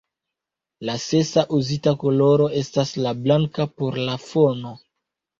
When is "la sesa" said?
0.87-1.41